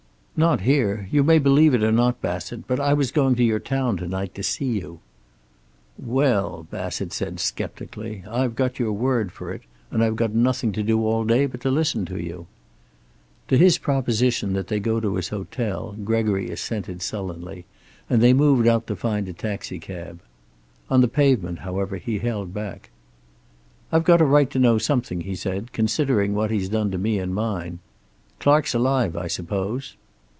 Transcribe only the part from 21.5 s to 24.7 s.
however, he held back. "I've got a right to